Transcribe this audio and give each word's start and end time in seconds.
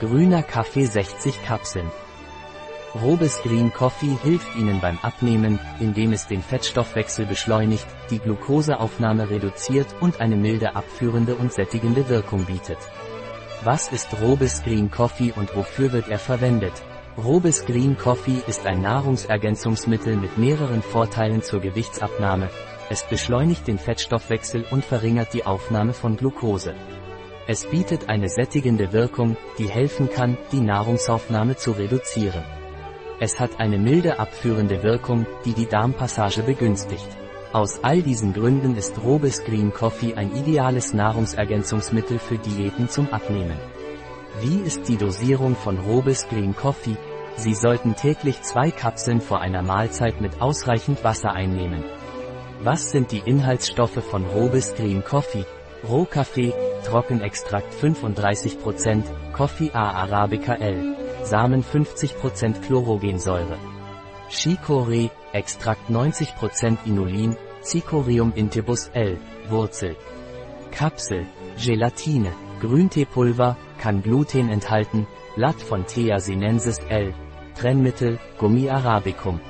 Grüner 0.00 0.42
Kaffee 0.42 0.86
60 0.86 1.44
Kapseln. 1.44 1.90
Robes 3.02 3.42
Green 3.42 3.70
Coffee 3.70 4.16
hilft 4.22 4.56
Ihnen 4.56 4.80
beim 4.80 4.98
Abnehmen, 5.02 5.58
indem 5.78 6.14
es 6.14 6.26
den 6.26 6.42
Fettstoffwechsel 6.42 7.26
beschleunigt, 7.26 7.86
die 8.08 8.18
Glukoseaufnahme 8.18 9.28
reduziert 9.28 9.88
und 10.00 10.18
eine 10.18 10.36
milde 10.36 10.74
abführende 10.74 11.34
und 11.34 11.52
sättigende 11.52 12.08
Wirkung 12.08 12.46
bietet. 12.46 12.78
Was 13.62 13.92
ist 13.92 14.08
Robes 14.22 14.62
Green 14.62 14.90
Coffee 14.90 15.34
und 15.36 15.54
wofür 15.54 15.92
wird 15.92 16.08
er 16.08 16.18
verwendet? 16.18 16.72
Robes 17.22 17.66
Green 17.66 17.98
Coffee 17.98 18.42
ist 18.46 18.64
ein 18.64 18.80
Nahrungsergänzungsmittel 18.80 20.16
mit 20.16 20.38
mehreren 20.38 20.80
Vorteilen 20.80 21.42
zur 21.42 21.60
Gewichtsabnahme. 21.60 22.48
Es 22.88 23.04
beschleunigt 23.04 23.68
den 23.68 23.78
Fettstoffwechsel 23.78 24.64
und 24.70 24.82
verringert 24.82 25.34
die 25.34 25.44
Aufnahme 25.44 25.92
von 25.92 26.16
Glucose. 26.16 26.74
Es 27.50 27.66
bietet 27.66 28.08
eine 28.08 28.28
sättigende 28.28 28.92
Wirkung, 28.92 29.36
die 29.58 29.68
helfen 29.68 30.08
kann, 30.08 30.38
die 30.52 30.60
Nahrungsaufnahme 30.60 31.56
zu 31.56 31.72
reduzieren. 31.72 32.44
Es 33.18 33.40
hat 33.40 33.58
eine 33.58 33.76
milde 33.76 34.20
abführende 34.20 34.84
Wirkung, 34.84 35.26
die 35.44 35.52
die 35.52 35.66
Darmpassage 35.66 36.44
begünstigt. 36.44 37.08
Aus 37.52 37.82
all 37.82 38.02
diesen 38.02 38.34
Gründen 38.34 38.76
ist 38.76 39.02
Robes 39.02 39.42
Green 39.42 39.72
Coffee 39.72 40.14
ein 40.14 40.32
ideales 40.36 40.94
Nahrungsergänzungsmittel 40.94 42.20
für 42.20 42.38
Diäten 42.38 42.88
zum 42.88 43.12
Abnehmen. 43.12 43.58
Wie 44.40 44.60
ist 44.60 44.88
die 44.88 44.96
Dosierung 44.96 45.56
von 45.56 45.80
Robes 45.80 46.28
Green 46.28 46.54
Coffee? 46.54 46.96
Sie 47.34 47.54
sollten 47.54 47.96
täglich 47.96 48.42
zwei 48.42 48.70
Kapseln 48.70 49.20
vor 49.20 49.40
einer 49.40 49.62
Mahlzeit 49.62 50.20
mit 50.20 50.40
ausreichend 50.40 51.02
Wasser 51.02 51.32
einnehmen. 51.32 51.82
Was 52.62 52.92
sind 52.92 53.10
die 53.10 53.22
Inhaltsstoffe 53.24 54.04
von 54.08 54.24
Robes 54.24 54.76
Green 54.76 55.02
Coffee? 55.02 55.44
Rohkaffee, 55.88 56.52
Trockenextrakt 56.84 57.72
35%, 57.82 59.04
Coffee 59.32 59.70
A 59.72 60.02
Arabica 60.02 60.54
L, 60.54 60.96
Samen 61.24 61.64
50% 61.64 62.60
Chlorogensäure. 62.66 63.56
Chicorée, 64.28 65.10
Extrakt 65.32 65.90
90% 65.90 66.78
Inulin, 66.84 67.36
Cichorium 67.62 68.32
intybus 68.34 68.90
L, 68.94 69.18
Wurzel. 69.48 69.96
Kapsel, 70.70 71.26
Gelatine, 71.56 72.32
Grünteepulver, 72.60 73.56
kann 73.78 74.02
Gluten 74.02 74.48
enthalten, 74.50 75.06
Blatt 75.34 75.60
von 75.60 75.86
Thea 75.86 76.20
sinensis 76.20 76.78
L, 76.88 77.14
Trennmittel, 77.58 78.18
Gummi 78.38 78.68
arabicum. 78.68 79.40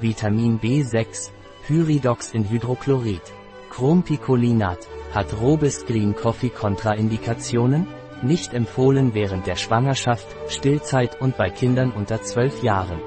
Vitamin 0.00 0.60
B6, 0.60 1.30
Pyridox 1.66 2.32
in 2.32 2.48
Hydrochlorid. 2.48 3.22
Chrompicolinat, 3.70 4.86
hat 5.16 5.32
Robes 5.40 5.86
Green 5.86 6.14
Coffee 6.14 6.50
Kontraindikationen? 6.50 7.86
Nicht 8.20 8.52
empfohlen 8.52 9.14
während 9.14 9.46
der 9.46 9.56
Schwangerschaft, 9.56 10.26
Stillzeit 10.48 11.22
und 11.22 11.38
bei 11.38 11.48
Kindern 11.48 11.90
unter 11.90 12.20
12 12.22 12.62
Jahren. 12.62 13.00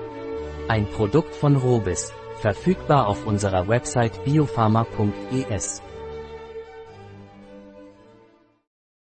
Ein 0.67 0.87
Produkt 0.87 1.35
von 1.35 1.55
Robis, 1.55 2.11
verfügbar 2.41 3.05
auf 3.07 3.27
unserer 3.27 3.67
Website 3.67 4.23
biopharma.es. 4.25 5.83